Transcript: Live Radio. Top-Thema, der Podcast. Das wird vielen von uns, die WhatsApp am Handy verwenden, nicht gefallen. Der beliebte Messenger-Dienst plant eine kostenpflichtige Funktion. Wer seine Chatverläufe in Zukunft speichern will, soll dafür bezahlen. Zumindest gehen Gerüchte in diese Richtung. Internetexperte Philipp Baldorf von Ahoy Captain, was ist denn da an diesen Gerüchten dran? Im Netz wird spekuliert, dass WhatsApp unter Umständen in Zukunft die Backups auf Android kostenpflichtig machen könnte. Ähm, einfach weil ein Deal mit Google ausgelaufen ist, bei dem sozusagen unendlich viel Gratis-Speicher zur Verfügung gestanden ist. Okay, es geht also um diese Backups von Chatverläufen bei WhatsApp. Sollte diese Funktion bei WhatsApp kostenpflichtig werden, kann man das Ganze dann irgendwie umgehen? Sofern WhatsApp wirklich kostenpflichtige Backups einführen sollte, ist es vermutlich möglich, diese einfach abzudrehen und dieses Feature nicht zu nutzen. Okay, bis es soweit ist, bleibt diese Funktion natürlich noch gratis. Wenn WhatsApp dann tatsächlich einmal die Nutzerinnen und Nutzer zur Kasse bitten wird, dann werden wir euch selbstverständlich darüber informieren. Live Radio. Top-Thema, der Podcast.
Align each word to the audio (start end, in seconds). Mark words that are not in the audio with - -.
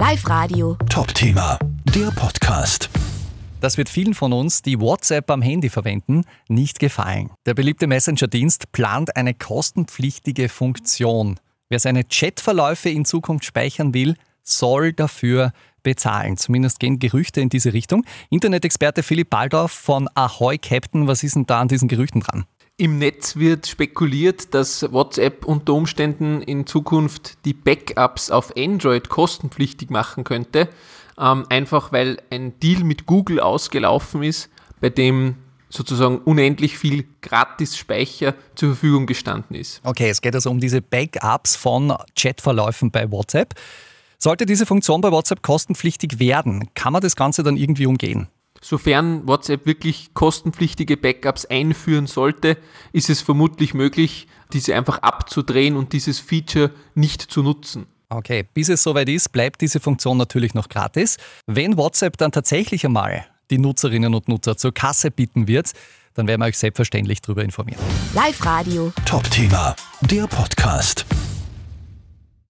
Live 0.00 0.26
Radio. 0.30 0.78
Top-Thema, 0.88 1.58
der 1.94 2.10
Podcast. 2.12 2.88
Das 3.60 3.76
wird 3.76 3.90
vielen 3.90 4.14
von 4.14 4.32
uns, 4.32 4.62
die 4.62 4.80
WhatsApp 4.80 5.30
am 5.30 5.42
Handy 5.42 5.68
verwenden, 5.68 6.22
nicht 6.48 6.78
gefallen. 6.78 7.28
Der 7.44 7.52
beliebte 7.52 7.86
Messenger-Dienst 7.86 8.72
plant 8.72 9.14
eine 9.14 9.34
kostenpflichtige 9.34 10.48
Funktion. 10.48 11.38
Wer 11.68 11.80
seine 11.80 12.04
Chatverläufe 12.04 12.88
in 12.88 13.04
Zukunft 13.04 13.44
speichern 13.44 13.92
will, 13.92 14.16
soll 14.42 14.94
dafür 14.94 15.52
bezahlen. 15.82 16.38
Zumindest 16.38 16.80
gehen 16.80 16.98
Gerüchte 16.98 17.42
in 17.42 17.50
diese 17.50 17.74
Richtung. 17.74 18.06
Internetexperte 18.30 19.02
Philipp 19.02 19.28
Baldorf 19.28 19.72
von 19.72 20.08
Ahoy 20.14 20.56
Captain, 20.56 21.08
was 21.08 21.22
ist 21.22 21.36
denn 21.36 21.44
da 21.44 21.60
an 21.60 21.68
diesen 21.68 21.88
Gerüchten 21.88 22.22
dran? 22.22 22.46
Im 22.80 22.96
Netz 22.96 23.36
wird 23.36 23.66
spekuliert, 23.66 24.54
dass 24.54 24.90
WhatsApp 24.90 25.44
unter 25.44 25.74
Umständen 25.74 26.40
in 26.40 26.66
Zukunft 26.66 27.36
die 27.44 27.52
Backups 27.52 28.30
auf 28.30 28.56
Android 28.56 29.10
kostenpflichtig 29.10 29.90
machen 29.90 30.24
könnte. 30.24 30.66
Ähm, 31.18 31.44
einfach 31.50 31.92
weil 31.92 32.22
ein 32.30 32.58
Deal 32.60 32.82
mit 32.82 33.04
Google 33.04 33.38
ausgelaufen 33.38 34.22
ist, 34.22 34.48
bei 34.80 34.88
dem 34.88 35.34
sozusagen 35.68 36.20
unendlich 36.20 36.78
viel 36.78 37.04
Gratis-Speicher 37.20 38.34
zur 38.54 38.70
Verfügung 38.70 39.04
gestanden 39.04 39.56
ist. 39.56 39.82
Okay, 39.84 40.08
es 40.08 40.22
geht 40.22 40.34
also 40.34 40.48
um 40.48 40.58
diese 40.58 40.80
Backups 40.80 41.56
von 41.56 41.94
Chatverläufen 42.16 42.90
bei 42.90 43.12
WhatsApp. 43.12 43.56
Sollte 44.16 44.46
diese 44.46 44.64
Funktion 44.64 45.02
bei 45.02 45.12
WhatsApp 45.12 45.42
kostenpflichtig 45.42 46.18
werden, 46.18 46.70
kann 46.74 46.94
man 46.94 47.02
das 47.02 47.14
Ganze 47.14 47.42
dann 47.42 47.58
irgendwie 47.58 47.84
umgehen? 47.84 48.28
Sofern 48.60 49.26
WhatsApp 49.26 49.64
wirklich 49.64 50.12
kostenpflichtige 50.12 50.96
Backups 50.96 51.46
einführen 51.46 52.06
sollte, 52.06 52.58
ist 52.92 53.08
es 53.08 53.22
vermutlich 53.22 53.72
möglich, 53.72 54.26
diese 54.52 54.74
einfach 54.74 54.98
abzudrehen 54.98 55.76
und 55.76 55.92
dieses 55.92 56.18
Feature 56.18 56.70
nicht 56.94 57.22
zu 57.22 57.42
nutzen. 57.42 57.86
Okay, 58.10 58.44
bis 58.52 58.68
es 58.68 58.82
soweit 58.82 59.08
ist, 59.08 59.30
bleibt 59.30 59.60
diese 59.60 59.80
Funktion 59.80 60.18
natürlich 60.18 60.54
noch 60.54 60.68
gratis. 60.68 61.16
Wenn 61.46 61.76
WhatsApp 61.76 62.16
dann 62.18 62.32
tatsächlich 62.32 62.84
einmal 62.84 63.24
die 63.50 63.58
Nutzerinnen 63.58 64.14
und 64.14 64.28
Nutzer 64.28 64.56
zur 64.56 64.74
Kasse 64.74 65.10
bitten 65.10 65.48
wird, 65.48 65.72
dann 66.14 66.26
werden 66.26 66.40
wir 66.40 66.46
euch 66.46 66.58
selbstverständlich 66.58 67.22
darüber 67.22 67.44
informieren. 67.44 67.80
Live 68.14 68.44
Radio. 68.44 68.92
Top-Thema, 69.06 69.76
der 70.02 70.26
Podcast. 70.26 71.06